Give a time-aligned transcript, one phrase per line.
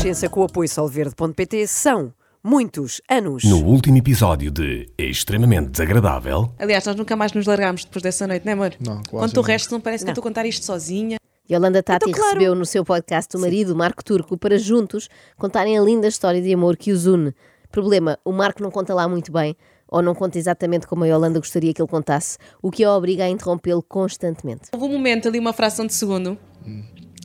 [0.00, 2.10] Renascença com o apoio solverde.pt são
[2.42, 3.44] muitos anos.
[3.44, 8.46] No último episódio de Extremamente Desagradável, Aliás, nós nunca mais nos largámos depois dessa noite,
[8.46, 8.74] não é, amor?
[8.80, 10.12] Não, quase Quanto o resto, não parece que Não.
[10.12, 11.18] eu estou a contar isto sozinha.
[11.50, 12.28] Yolanda Tati Então, claro.
[12.38, 16.50] recebeu no seu podcast o marido, Marco Turco, para juntos contarem a linda história de
[16.54, 17.34] amor que os une.
[17.70, 19.54] Problema, o Marco não conta lá muito bem,
[19.86, 23.24] ou não conta exatamente como a Yolanda gostaria que ele contasse, o que a obriga
[23.24, 24.62] a interrompê-lo constantemente.
[24.72, 26.38] Houve um momento ali, uma fração de segundo,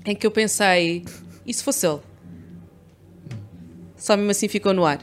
[0.06, 1.06] em que eu pensei,
[1.46, 2.02] e se fosse ele?
[4.06, 5.00] Só mesmo assim ficou no ar.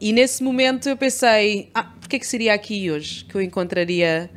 [0.00, 4.30] E nesse momento eu pensei, ah, porque é que seria aqui hoje que eu encontraria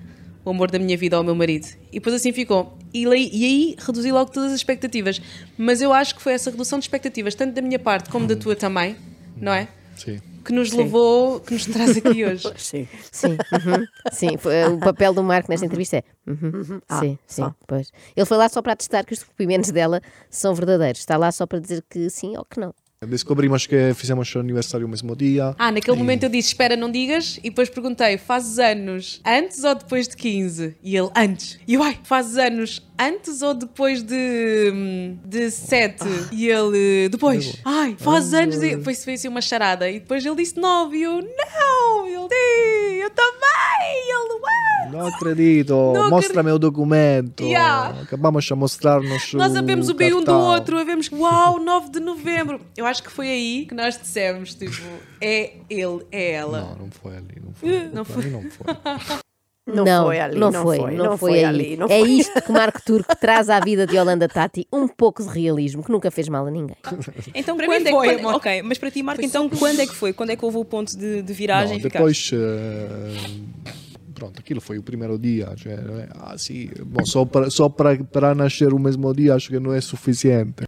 [0.43, 1.67] o amor da minha vida ao meu marido?
[1.91, 2.75] E depois assim ficou.
[2.91, 5.21] E, e aí reduzi logo todas as expectativas.
[5.55, 8.35] Mas eu acho que foi essa redução de expectativas, tanto da minha parte como da
[8.35, 8.95] tua também,
[9.37, 9.67] não é?
[9.95, 10.19] Sim.
[10.43, 12.51] Que nos levou, que nos traz aqui hoje.
[12.57, 12.87] Sim.
[13.11, 14.37] Sim, uhum, sim.
[14.39, 16.03] Foi, o papel do Marco nesta entrevista é.
[16.25, 17.53] uhum, Ah, sim, sim, só.
[17.67, 17.91] pois.
[18.17, 20.99] Ele foi lá só para atestar que os depoimentos dela são verdadeiros.
[21.01, 22.73] Está lá só para dizer que sim ou que não.
[23.07, 25.55] Descobrimos que fizemos o aniversário o mesmo dia.
[25.57, 27.37] Ah, naquele momento eu disse, espera, não digas.
[27.37, 30.75] E depois perguntei, fazes anos antes ou depois de 15?
[30.83, 31.57] E ele, antes.
[31.65, 36.03] E eu, ai, fazes anos antes ou depois de, de 7?
[36.33, 37.55] E ele, depois.
[37.63, 38.75] Ai, fazes anos de...
[38.75, 39.89] Depois foi assim uma charada.
[39.89, 40.97] E depois ele disse 9.
[40.97, 42.05] E eu, não.
[42.05, 43.39] E ele, sim, eu também.
[43.81, 44.91] E ele, ué.
[44.91, 45.73] Não acredito.
[45.93, 47.43] Não Mostra-me o documento.
[47.43, 48.01] Yeah.
[48.01, 52.59] Acabamos a mostrar-nos Nós sabemos o bem um do outro, sabemos, uau, 9 de novembro.
[52.75, 54.73] Eu acho que foi aí que nós dissemos, tipo,
[55.21, 56.61] é ele, é ela.
[56.61, 57.41] Não, não foi ali.
[57.43, 57.69] Não foi.
[57.69, 59.19] Não mim não foi.
[59.71, 62.09] Não foi ali, não não foi, foi, não não foi foi ali, não é foi.
[62.09, 65.91] isto que Marco Turco traz à vida de Yolanda Tati um pouco de realismo, que
[65.91, 66.75] nunca fez mal a ninguém.
[67.35, 68.21] Então, Para quando mim é foi, que.
[68.23, 70.11] quando- ok, mas para ti, Marco, então quando é que foi?
[70.11, 71.77] Quando é que houve o ponto de, de viragem?
[71.77, 72.31] Não, depois.
[72.33, 73.71] eh,
[74.15, 75.53] pronto, aquilo foi o primeiro dia.
[75.55, 76.07] Cioè, não é?
[76.15, 76.71] ah, sim.
[76.87, 80.63] Bom, só para, só para, para nascer o mesmo dia acho que não é suficiente.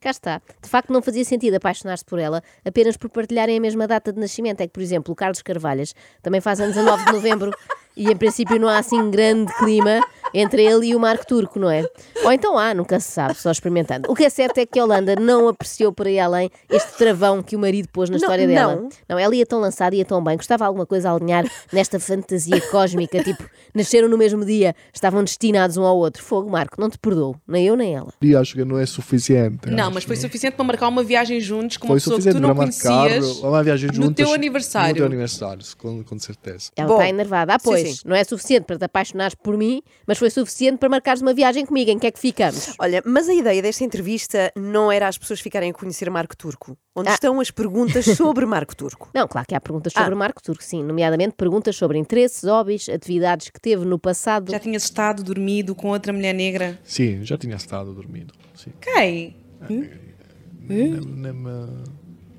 [0.00, 0.42] Cá está.
[0.60, 4.18] De facto, não fazia sentido apaixonar-se por ela apenas por partilharem a mesma data de
[4.18, 4.60] nascimento.
[4.60, 7.50] É que, por exemplo, o Carlos Carvalhas também faz anos a 9 de novembro
[7.96, 10.00] e, em princípio, não há assim grande clima
[10.34, 11.84] entre ele e o Marco Turco, não é?
[12.24, 14.10] Ou então há, nunca se sabe, só experimentando.
[14.10, 17.42] O que é certo é que a Holanda não apreciou por aí além este travão
[17.42, 18.76] que o marido pôs na Não, história dela.
[18.76, 18.88] não.
[19.08, 22.60] Não, ela ia tão lançada, ia tão bem, gostava alguma coisa a alinhar nesta fantasia
[22.70, 26.22] cósmica, tipo, nasceram no mesmo dia, estavam destinados um ao outro.
[26.22, 28.12] Fogo, Marco, não te perdoo, nem eu nem ela.
[28.20, 29.70] Dia acho que não é suficiente.
[29.70, 29.94] Não, acho.
[29.94, 32.46] mas foi suficiente para marcar uma viagem juntos com uma Foi pessoa que suficiente tu
[32.46, 34.88] não para marcar conhecias uma viagem no juntos teu aniversário.
[34.90, 36.70] No teu aniversário, com, com certeza.
[36.76, 37.54] Ela Bom, está enervada.
[37.54, 38.02] Ah, sim, pois, sim.
[38.04, 41.66] não é suficiente para te apaixonares por mim, mas foi suficiente para marcares uma viagem
[41.66, 41.90] comigo.
[41.90, 42.74] Em que é que ficamos?
[42.78, 46.76] Olha, mas a ideia desta entrevista não era as pessoas ficarem a conhecer Marco Turco.
[46.94, 47.14] Onde Ah.
[47.14, 49.10] estão as perguntas sobre Marco Turco?
[49.14, 50.16] Não, claro que há perguntas sobre Ah.
[50.16, 54.50] Marco Turco, sim, nomeadamente perguntas sobre interesses, hobbies, atividades que teve no passado.
[54.52, 56.78] Já tinhas estado dormido com outra mulher negra.
[56.84, 58.32] Sim, já tinha estado dormindo.
[58.54, 58.70] Sim.
[58.80, 59.36] Quem?
[59.68, 61.50] Nem, nem, me,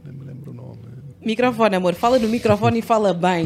[0.06, 0.80] nem me lembro o nome.
[1.24, 1.94] Microfone, amor.
[1.96, 3.46] Fala no microfone e fala bem.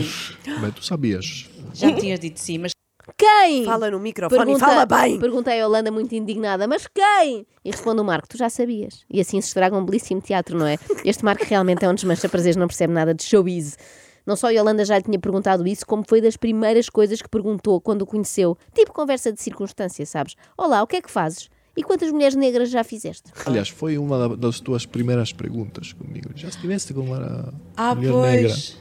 [0.62, 1.50] Mas tu sabias?
[1.74, 2.72] Já me tinhas dito sim, mas
[3.18, 3.64] Quem?
[3.64, 5.18] Fala no microfone e fala bem.
[5.20, 7.46] Perguntei a Holanda muito indignada, mas quem?
[7.64, 9.06] E responde o Marco, tu já sabias.
[9.10, 10.78] E assim se estraga um belíssimo teatro, não é?
[11.04, 13.78] Este Marco realmente é um desmancha prazeres, não percebe nada de showbiz.
[14.26, 17.30] Não só a Yolanda já lhe tinha perguntado isso, como foi das primeiras coisas que
[17.30, 18.58] perguntou quando o conheceu.
[18.74, 20.36] Tipo conversa de circunstância, sabes?
[20.58, 21.50] Olá, o que é que fazes?
[21.78, 23.32] E quantas mulheres negras já fizeste?
[23.46, 26.30] Aliás, foi uma da- das tuas primeiras perguntas comigo.
[26.36, 28.50] Já estiveste com uma Ah, mulher negra?
[28.50, 28.78] pois.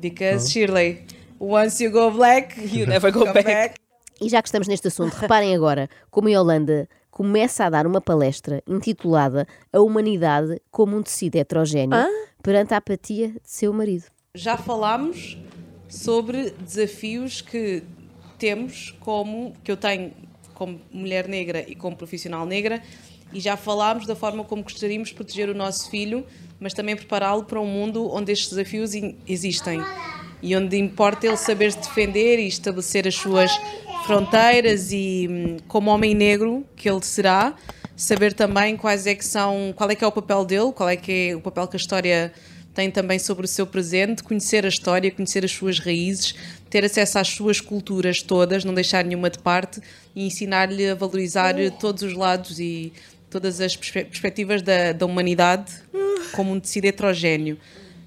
[0.00, 1.04] Because Shirley,
[1.42, 3.74] once you go black, you never go back.
[4.20, 8.00] E já que estamos neste assunto, reparem agora como a Yolanda começa a dar uma
[8.00, 11.98] palestra intitulada A Humanidade como um tecido heterogéneo
[12.40, 14.04] perante a apatia de seu marido.
[14.34, 15.36] Já falámos
[15.88, 17.82] sobre desafios que
[18.38, 20.12] temos como que eu tenho
[20.54, 22.80] como mulher negra e como profissional negra
[23.32, 26.24] e já falámos da forma como gostaríamos de proteger o nosso filho,
[26.60, 28.92] mas também prepará-lo para um mundo onde estes desafios
[29.26, 29.82] existem
[30.42, 33.50] e onde importa ele saber se defender e estabelecer as suas
[34.04, 37.54] fronteiras e hum, como homem negro que ele será,
[37.96, 40.96] saber também quais é que são, qual é que é o papel dele, qual é
[40.96, 42.32] que é o papel que a história
[42.74, 46.34] tem também sobre o seu presente, conhecer a história, conhecer as suas raízes,
[46.70, 49.80] ter acesso às suas culturas todas, não deixar nenhuma de parte
[50.16, 52.92] e ensinar-lhe a valorizar todos os lados e
[53.28, 55.70] todas as perspe- perspectivas da, da humanidade
[56.32, 57.58] como um tecido heterogéneo.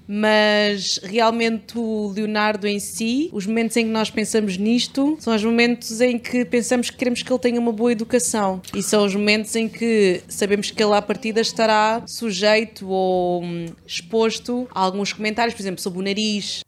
[0.08, 5.42] Mas realmente o Leonardo em si, os momentos em que nós pensamos nisto, são os
[5.42, 8.62] momentos em que pensamos que queremos que ele tenha uma boa educação.
[8.74, 13.66] E são os momentos em que sabemos que ele à partida estará sujeito ou hum,
[13.86, 16.64] exposto a alguns comentários, por exemplo, sobre o nariz.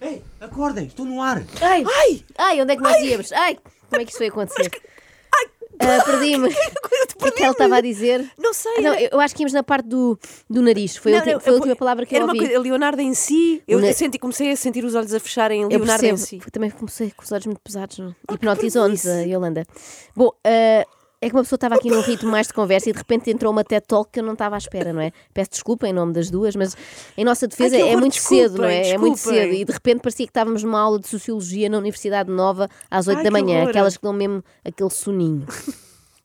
[0.00, 1.44] Ei, acordem, estou no ar.
[1.60, 1.84] Ai,
[2.38, 3.32] ai, onde é que nós íamos?
[3.32, 3.58] Ai,
[3.88, 4.70] como é que isso foi acontecer?
[5.80, 6.48] Ah, Perdi-me.
[6.48, 8.30] O que é que ela estava a dizer?
[8.38, 8.72] Não sei.
[8.78, 10.18] Ah, não, eu eu acho que íamos na parte do,
[10.48, 10.96] do nariz.
[10.96, 12.38] Foi, a, Não, ulti- não, foi a eu- última palavra que era eu ouvi.
[12.40, 16.04] coisa, Leonardo em si, eu, na- senti, comecei a sentir os olhos a fecharem Leonardo
[16.06, 16.38] em si.
[16.52, 17.98] também comecei com os olhos muito pesados.
[17.98, 18.14] Não?
[18.28, 19.66] que Hipnotizou-nos a Yolanda.
[20.14, 20.86] Bom, ah,
[21.22, 23.52] é que uma pessoa estava aqui num ritmo mais de conversa e de repente entrou
[23.52, 25.12] uma TED Talk que eu não estava à espera, não é?
[25.34, 26.74] Peço desculpa em nome das duas, mas
[27.16, 28.80] em nossa defesa que é muito cedo, não é?
[28.80, 31.76] desculpem, É muito cedo e de repente parecia que estávamos numa aula de Sociologia na
[31.76, 35.46] Universidade Nova às 8 Ai, da manhã, aquelas que dão mesmo aquele soninho.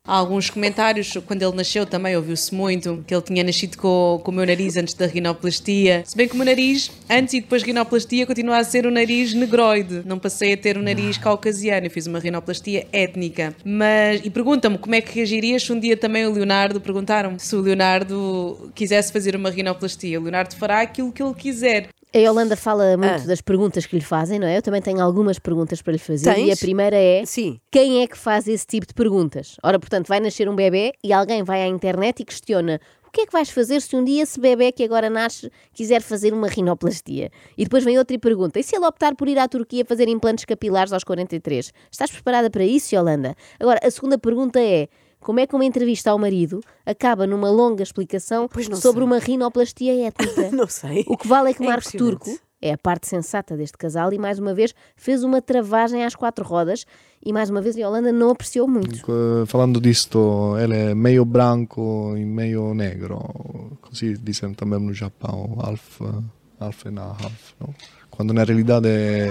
[0.07, 4.31] Há alguns comentários, quando ele nasceu também ouviu-se muito que ele tinha nascido com, com
[4.31, 6.03] o meu nariz antes da rinoplastia.
[6.05, 8.91] Se bem que o meu nariz, antes e depois da rinoplastia, continua a ser o
[8.91, 10.03] nariz negroide.
[10.05, 13.55] Não passei a ter o nariz caucasiano, eu fiz uma rinoplastia étnica.
[13.65, 17.55] Mas, e pergunta-me como é que reagirias se um dia também o Leonardo, perguntaram se
[17.55, 20.19] o Leonardo quisesse fazer uma rinoplastia.
[20.19, 21.89] O Leonardo fará aquilo que ele quiser.
[22.15, 23.27] A Yolanda fala muito Ah.
[23.27, 24.55] das perguntas que lhe fazem, não é?
[24.57, 26.29] Eu também tenho algumas perguntas para lhe fazer.
[26.29, 26.59] E a Tens?
[26.61, 27.59] primeira é: Sim.
[27.69, 29.57] quem é que faz esse tipo de perguntas?
[29.61, 32.79] Ora, portanto, vai nascer um bebê e alguém vai à internet e questiona.
[33.05, 36.01] O que é que vais fazer se um dia esse bebê que agora nasce quiser
[36.01, 37.29] fazer uma rinoplastia?
[37.57, 40.07] E depois vem outra e pergunta: e se ele optar por ir à Turquia fazer
[40.07, 41.73] implantes capilares aos 43?
[41.91, 43.35] Estás preparada para isso, Yolanda?
[43.59, 44.87] Agora, a segunda pergunta é:
[45.25, 49.05] como é que uma entrevista ao marido acaba numa longa explicação não sobre sei.
[49.07, 50.51] uma rinoplastia étnica?
[50.53, 51.03] Não sei.
[51.07, 51.97] O que vale é que É Marco.
[51.97, 56.15] Turco é a parte sensata deste casal e mais uma vez fez uma travagem às
[56.15, 56.85] quatro rodas
[57.25, 59.01] e mais uma vez a Yolanda não apreciou muito.
[59.47, 63.17] Falando disto, ele é meio branco e meio negro,
[63.81, 66.01] così dizem também no Japão, half,
[66.59, 67.73] half and a half, no?
[68.11, 69.27] quando na realidade é,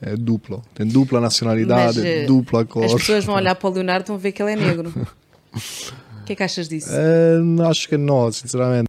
[0.00, 2.84] é duplo, tem dupla nacionalidade, Mas, eh, dupla cor.
[2.84, 4.92] As pessoas vão olhar para o Leonardo e vão ver que ele é negro.
[5.54, 6.90] O que é que achas disso?
[6.90, 8.88] Eh, acho que não, sinceramente.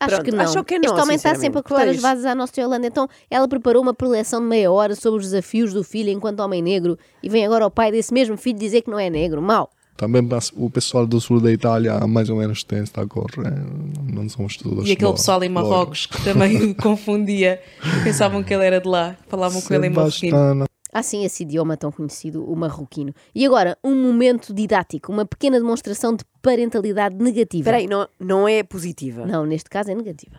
[0.00, 0.44] Acho Pronto, que não.
[0.44, 2.86] acho que não, este homem está sempre a cortar as vazes à nossa Yolanda.
[2.86, 6.60] Então ela preparou uma preleção de meia hora sobre os desafios do filho enquanto homem
[6.60, 9.40] negro e vem agora o pai desse mesmo filho dizer que não é negro.
[9.40, 9.70] Mau.
[9.96, 14.28] Também o pessoal do sul da Itália mais ou menos tem esta cor, eh, não
[14.28, 17.60] somos todos E aquele pessoal em Marrocos que também confundia,
[18.02, 20.66] pensavam que ele era de lá, falavam com ele em marroquino.
[20.94, 21.00] Sebastiana.
[21.00, 23.14] Há sim esse idioma tão conhecido, o marroquino.
[23.34, 27.62] E agora, um momento didático, uma pequena demonstração de parentalidade negativa.
[27.62, 29.26] Espera aí, não, não é positiva.
[29.26, 30.38] Não, neste caso é negativa.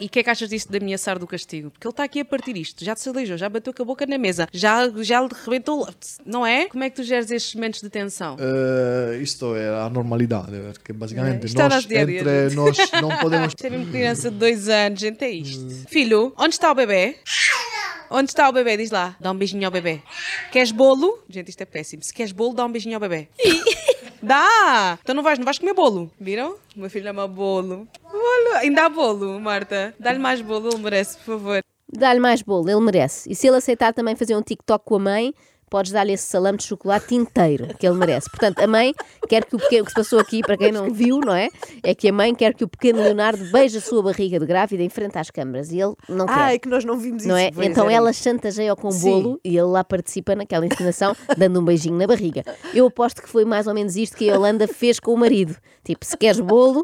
[0.00, 1.70] E o que é que achas disso de ameaçar do castigo?
[1.70, 4.04] Porque ele está aqui a partir isto, já te aleijou, já bateu com a boca
[4.06, 5.88] na mesa, já, já lhe rebentou,
[6.26, 6.66] não é?
[6.66, 8.36] Como é que tu geres estes momentos de tensão?
[8.40, 12.56] Eh, isto é a normalidade, porque basicamente Isto é nós, dia, entre gente.
[12.56, 15.88] nós não podemos é mesmo criança de dois anos, gente, é isto.
[15.88, 17.18] Filho, onde está o bebê?
[18.10, 18.76] Onde está o bebê?
[18.76, 19.16] Diz lá.
[19.18, 20.02] Dá um beijinho ao bebê.
[20.52, 21.18] Queres bolo?
[21.28, 22.02] Gente, isto é péssimo.
[22.02, 23.28] Se queres bolo, dá um beijinho ao bebê.
[24.22, 24.98] dá!
[25.02, 26.10] Então não vais, não vais comer bolo.
[26.20, 26.56] Viram?
[26.76, 27.88] O meu filho ama bolo.
[28.02, 28.56] Bolo.
[28.56, 29.94] Ainda há bolo, Marta.
[29.98, 31.60] Dá-lhe mais bolo, ele merece, por favor.
[31.92, 33.30] Dá-lhe mais bolo, ele merece.
[33.30, 35.34] E se ele aceitar também fazer um TikTok com a mãe,
[35.74, 38.30] podes dar-lhe esse salame de chocolate inteiro, que ele merece.
[38.30, 38.94] Portanto, a mãe
[39.28, 41.48] quer que o pequeno, o que se passou aqui, para quem não viu, não é?
[41.82, 44.84] É que a mãe quer que o pequeno Leonardo beije a sua barriga de grávida
[44.84, 46.32] em frente às câmaras e ele não quer.
[46.38, 47.48] Ah, é que nós não vimos Não isso.
[47.48, 47.50] é?
[47.50, 48.22] Pois Então ela isso.
[48.22, 52.44] chantageia com um bolo e ele lá participa naquela encenação, dando um beijinho na barriga.
[52.72, 55.56] Eu aposto que foi mais ou menos isto que a Yolanda fez com o marido.
[55.82, 56.82] Tipo, se queres bolo,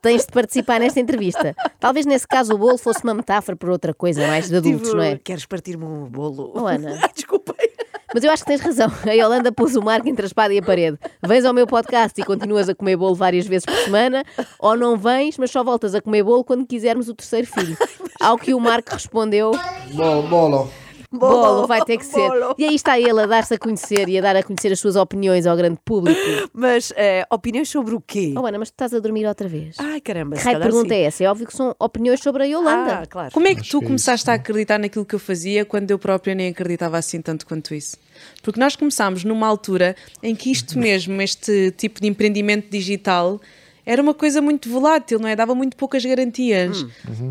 [0.00, 1.56] tens de participar nesta entrevista.
[1.80, 4.96] Talvez nesse caso o bolo fosse uma metáfora para outra coisa, mais de adultos, Tipo,
[4.96, 5.18] não é?
[5.18, 6.52] Queres partir-me um bolo?
[6.54, 6.98] Oh, Ana.
[7.02, 7.67] Ai, desculpem.
[8.12, 8.90] Mas eu acho que tens razão.
[9.06, 10.98] A Yolanda pôs o marco entre a espada e a parede.
[11.22, 14.24] Vens ao meu podcast e continuas a comer bolo várias vezes por semana,
[14.58, 17.76] ou não vens, mas só voltas a comer bolo quando quisermos o terceiro filho.
[18.20, 19.52] Ao que o Marco respondeu:
[19.92, 20.70] Bolo, bolo.
[21.10, 22.28] Bolo, vai ter que ser.
[22.28, 22.54] Bolo.
[22.58, 24.96] E aí está ele a dar-se a conhecer e a dar a conhecer as suas
[24.96, 26.20] opiniões ao grande público.
[26.52, 28.34] Mas eh, opiniões sobre o quê?
[28.36, 29.76] Oh, Ana, mas tu estás a dormir outra vez.
[29.78, 30.36] Ai, caramba.
[30.36, 31.00] que se raio de calhar pergunta sim.
[31.00, 31.24] é essa?
[31.24, 33.00] É óbvio que são opiniões sobre a Yolanda.
[33.02, 33.32] Ah, claro.
[33.32, 36.34] Como é que tu que começaste a acreditar naquilo que eu fazia quando eu própria
[36.34, 37.96] nem acreditava assim tanto quanto isso?
[38.42, 43.40] Porque nós começámos numa altura em que isto mesmo, este tipo de empreendimento digital,
[43.90, 45.34] era uma coisa muito volátil, não é?
[45.34, 46.84] Dava muito poucas garantias.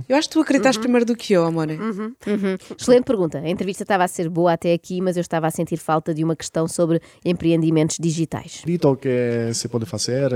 [0.09, 1.67] Eu acho que tu acreditaste primeiro do que eu, amor.
[1.69, 2.13] Uhum.
[2.79, 3.37] Excelente pergunta.
[3.39, 6.23] A entrevista estava a ser boa até aqui, mas eu estava a sentir falta de
[6.23, 8.61] uma questão sobre empreendimentos digitais.
[8.65, 10.31] Dito que se pode fazer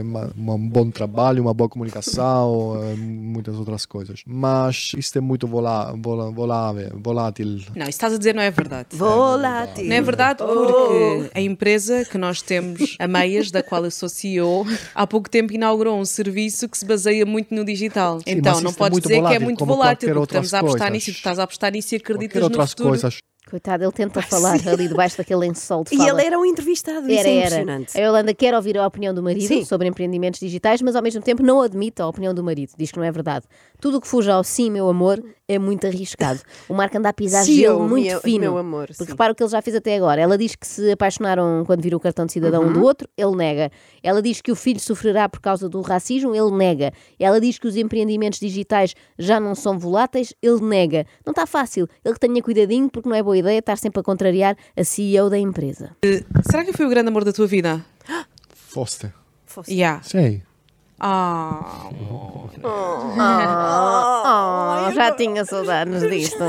[0.00, 4.22] uma- um bom trabalho, uma boa comunicação, eh, muitas outras coisas.
[4.26, 7.58] Mas isto é muito volá, volá, volável, volátil.
[7.74, 8.88] Não, isso estás a dizer não é verdade.
[8.96, 9.84] Volátil.
[9.84, 14.08] Não é verdade porque a empresa que nós temos, a Meias, da qual eu sou
[14.08, 18.20] CEO, há pouco tempo inaugurou um serviço que se baseia muito no digital.
[18.26, 20.58] então mas não é podes dizer que é volátil, muito volátil, porque estamos outras a
[20.60, 20.92] apostar coisas.
[20.92, 22.88] nisso e tu estás a apostar nisso e acreditas Qualquer no outras futuro.
[22.90, 23.18] coisas.
[23.48, 26.10] Coitado, ele tenta falar ali debaixo daquele lençol de E fala.
[26.10, 27.46] ele era um entrevistado, isso Era, é era.
[27.46, 27.98] impressionante.
[27.98, 29.64] A Yolanda quer ouvir a opinião do marido Sim.
[29.64, 32.72] sobre empreendimentos digitais, mas ao mesmo tempo não admite a opinião do marido.
[32.76, 33.46] Diz que não é verdade.
[33.80, 36.40] Tudo o que fuja ao sim, meu amor, é muito arriscado.
[36.68, 38.40] O Marco anda a pisar Sim, gelo muito meu- fino.
[38.40, 39.10] meu amor, Porque sim.
[39.12, 40.20] repara o que ele já fez até agora.
[40.20, 42.68] Ela diz que se apaixonaram quando viram o cartão de cidadão Uhum.
[42.68, 43.70] um do outro, ele nega.
[44.02, 46.92] Ela diz que o filho sofrerá por causa do racismo, ele nega.
[47.18, 51.06] Ela diz que os empreendimentos digitais já não são voláteis, ele nega.
[51.24, 51.88] Não está fácil.
[52.04, 55.30] Ele que tenha cuidadinho, porque não é boa ideia estar sempre a contrariar a CEO
[55.30, 55.96] da empresa.
[56.50, 57.84] Será que foi o grande amor da tua vida?
[58.50, 59.12] Foste.
[59.68, 60.02] Yeah.
[60.02, 60.42] Sei.
[61.00, 61.88] Ah,
[62.60, 63.14] Oh,
[64.92, 66.38] já tinha saudades disto.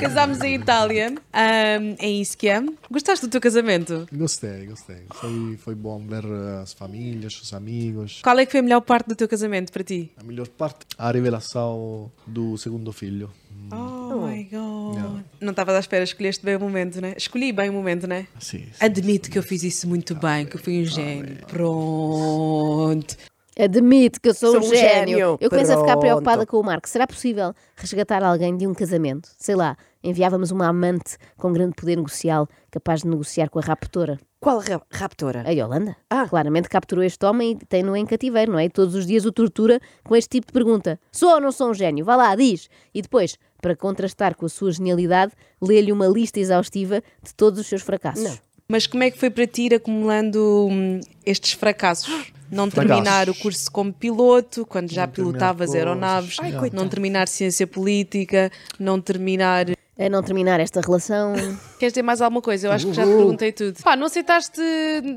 [0.00, 2.62] casámos em Itália, ahm, em Ischia.
[2.90, 4.06] Gostaste do teu casamento?
[4.12, 5.04] Gostei, gostei.
[5.14, 6.24] Foi, foi bom ver
[6.62, 8.20] as famílias, os amigos.
[8.22, 10.12] Qual é que foi a melhor parte do teu casamento para ti?
[10.20, 13.30] A melhor parte, a revelação do segundo filho.
[13.72, 15.22] Oh, my God.
[15.40, 17.14] Não estavas à espera, escolheste bem o momento, né?
[17.16, 18.26] Escolhi bem o momento, né?
[18.40, 18.68] Sim, sim.
[18.80, 21.38] Admito que eu fiz isso muito bem, que eu fui um gênio.
[21.46, 23.16] Pronto.
[23.58, 25.18] Admito que eu sou, Sou um um gênio.
[25.18, 25.38] gênio.
[25.40, 26.86] Eu começo a ficar preocupada com o Marco.
[26.88, 29.30] Será possível resgatar alguém de um casamento?
[29.38, 34.18] Sei lá, enviávamos uma amante com grande poder negocial, capaz de negociar com a raptora.
[34.38, 35.42] Qual ra- raptora?
[35.46, 35.96] A Yolanda?
[36.10, 36.26] Ah.
[36.28, 38.66] Claramente capturou este homem e tem-no em cativeiro, não é?
[38.66, 41.70] E todos os dias o tortura com este tipo de pergunta: Sou ou não sou
[41.70, 42.04] um gênio?
[42.04, 42.68] Vá lá, diz.
[42.94, 47.66] E depois, para contrastar com a sua genialidade, lê-lhe uma lista exaustiva de todos os
[47.66, 48.24] seus fracassos.
[48.24, 48.38] Não.
[48.68, 52.32] Mas como é que foi para ti ir acumulando hum, estes fracassos?
[52.50, 53.02] Não Fracassos.
[53.04, 57.66] terminar o curso como piloto, quando já Não terminar pilotavas aeronaves, Ai, não terminar ciência
[57.66, 59.66] política, não terminar.
[59.98, 61.32] A não terminar esta relação.
[61.80, 62.66] Queres dizer mais alguma coisa?
[62.66, 63.82] Eu acho que já te perguntei tudo.
[63.82, 64.60] Pá, não aceitaste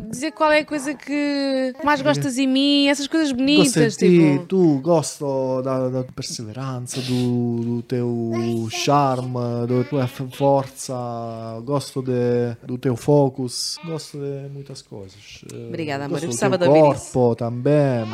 [0.09, 4.09] dizer qual é a coisa que mais gostas em mim, essas coisas bonitas, Gosto de
[4.09, 4.45] ti, tipo.
[4.45, 8.31] tu gosto da, da perseverança, do, do teu
[8.71, 9.33] charme,
[9.67, 10.95] da tua força,
[11.65, 15.43] gosto de, do teu focus, gosto de muitas coisas.
[15.67, 17.11] Obrigada, amor, gosto eu do precisava teu de ouvir isso.
[17.11, 18.05] corpo também,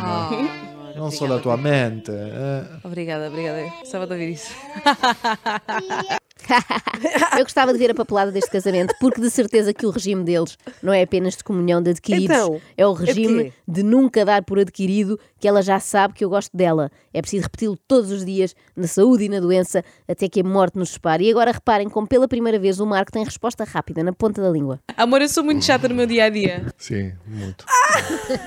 [0.96, 2.10] não só da tua mente.
[2.10, 2.64] eh.
[2.84, 3.62] Obrigada, obrigada.
[3.84, 4.52] De ouvir isso.
[7.38, 10.58] Eu gostava de ver a papelada deste casamento, porque de certeza que o regime deles
[10.82, 13.54] não é apenas de comunhão de adquiridos, Então, é o é regime quê?
[13.68, 16.90] de nunca dar por adquirido que ela já sabe que eu gosto dela.
[17.14, 20.78] É preciso repeti-lo todos os dias, na saúde e na doença, até que a morte
[20.78, 21.26] nos separe.
[21.26, 24.50] E agora reparem como pela primeira vez o Marco tem resposta rápida na ponta da
[24.50, 24.80] língua.
[24.98, 26.66] Amor, eu sou muito chata no meu dia a dia.
[26.78, 27.66] Sim, muito.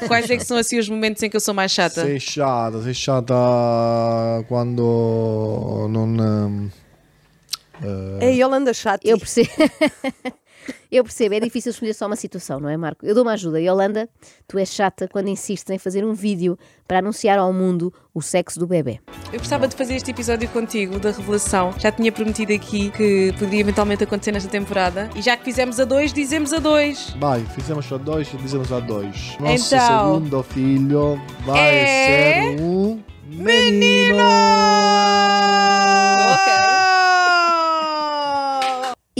[0.07, 2.03] Quais é que são assim os momentos em que eu sou mais chata?
[2.03, 3.35] Sei chata, sei chata
[4.49, 6.69] quando non...
[7.83, 9.09] eh, É a Yolanda Chatti.
[9.09, 9.49] Eu percebo.
[10.91, 13.05] Eu percebo, é difícil escolher só uma situação, não é, Marco?
[13.07, 13.59] Eu dou uma ajuda.
[13.61, 14.09] Yolanda,
[14.47, 18.59] tu és chata quando insistes em fazer um vídeo para anunciar ao mundo o sexo
[18.59, 18.99] do bebê.
[19.33, 21.73] Eu gostava de fazer este episódio contigo, da revelação.
[21.79, 25.09] Já tinha prometido aqui que poderia eventualmente acontecer nesta temporada.
[25.15, 27.15] E já que fizemos a dois, dizemos a dois.
[27.19, 29.37] Vai, fizemos a dois dizemos a dois.
[29.41, 30.15] Nosso Então.
[30.15, 34.19] segundo filho vai É- ser um menino!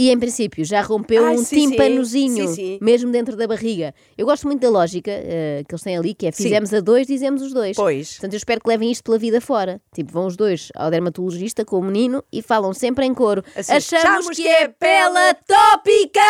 [0.01, 1.69] E em princípio já rompeu Ai, um sim, sim.
[1.71, 2.79] timpanozinho, Sim, sim.
[2.81, 3.93] mesmo dentro da barriga.
[4.17, 6.43] Eu gosto muito da lógica eh, que eles têm ali, que é Sim.
[6.43, 7.75] fizemos a dois, dizemos os dois.
[7.75, 8.11] Pois.
[8.13, 9.81] Portanto, eu espero que levem isto pela vida fora.
[9.93, 13.43] Tipo, vão os dois ao dermatologista com o menino e falam sempre em coro.
[13.53, 16.21] Assim, Achamos, "Achamos que que é é pela tópica!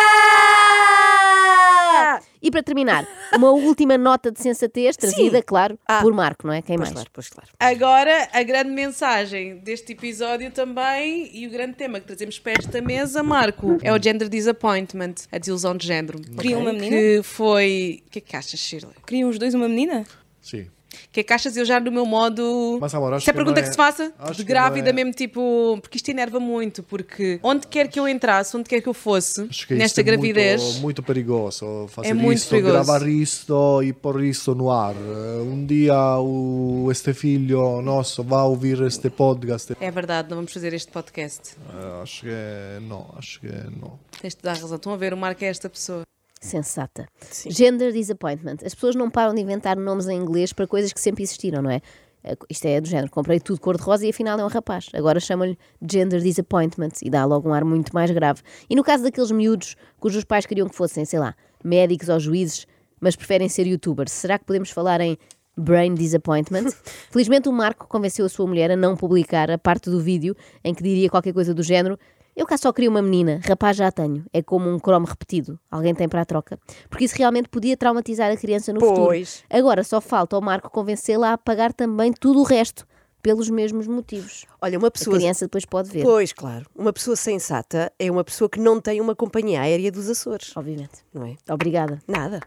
[2.42, 6.00] E para terminar, uma última nota de sensatez, trazida, claro, Ah.
[6.00, 6.62] por Marco, não é?
[6.62, 6.90] Quem mais?
[6.90, 7.50] claro, pois claro.
[7.60, 12.80] Agora, a grande mensagem deste episódio também e o grande tema que trazemos para esta
[12.80, 16.20] mesa, Marco, é o gender disappointment, a desilusão de género.
[16.20, 16.96] Queriam uma menina?
[16.96, 18.02] Que foi.
[18.06, 18.94] O que é que achas, Shirley?
[19.06, 20.04] Queriam os dois uma menina?
[20.40, 20.66] Sim.
[21.12, 22.78] Que é que achas eu já no meu modo.
[22.80, 24.90] Mas, amor, acho Se a que pergunta que, é- se faça, acho de que grávida
[24.90, 25.78] é- mesmo, tipo.
[25.80, 29.46] Porque isto enerva muito, porque onde quer que eu entrasse, onde quer que eu fosse,
[29.48, 30.62] que nesta é gravidez.
[30.62, 31.86] Muito, muito perigoso.
[31.88, 32.72] Fazer É muito isto, perigoso.
[32.74, 34.94] gravar isto e pôr isto no ar.
[34.94, 39.76] Eh, Um dia o, este filho nosso vai ouvir este podcast.
[39.80, 41.56] É verdade, não vamos fazer este podcast.
[41.72, 43.46] Eh, acho que não, acho que
[43.80, 43.98] não.
[44.20, 44.76] Tens de dar razão.
[44.76, 46.02] Estão a ver, o Marco é esta pessoa.
[46.40, 47.06] Sensata.
[47.46, 48.56] Gender disappointment.
[48.64, 51.70] As pessoas não param de inventar nomes em inglês para coisas que sempre existiram, não
[51.70, 51.82] é?
[52.24, 54.88] Eh, Isto é do género, comprei tudo cor-de-rosa e afinal é um rapaz.
[54.94, 58.40] Agora chamam-lhe gender disappointment e dá logo um ar muito mais grave.
[58.68, 62.66] E no caso daqueles miúdos cujos pais queriam que fossem, sei lá, médicos ou juízes,
[63.00, 65.18] mas preferem ser youtubers, será que podemos falar em
[65.56, 66.70] brain disappointment?
[67.10, 70.74] Felizmente o Marco convenceu a sua mulher a não publicar a parte do vídeo em
[70.74, 71.98] que diria qualquer coisa do género
[72.36, 74.24] eu cá só queria uma menina, rapaz já a tenho.
[74.32, 75.58] É como um cromo repetido.
[75.70, 76.58] Alguém tem para a troca.
[76.88, 79.06] Porque isso realmente podia traumatizar a criança no futuro.
[79.06, 79.44] Pois.
[79.50, 82.86] Agora só falta ao Marco convencê-la a apagar também tudo o resto.
[83.22, 84.46] pelos mesmos motivos.
[84.62, 85.14] Olha, uma A pessoa.
[85.18, 86.64] criança depois pode ver, Pois, claro.
[86.74, 90.56] Uma pessoa sensata é uma pessoa que não tem uma companhia aérea dos Açores.
[90.56, 91.04] obviamente.
[91.12, 91.36] Não é?
[91.52, 91.98] Obrigada.
[92.08, 92.40] Nada.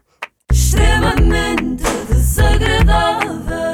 [0.50, 3.73] extremamente desagradável.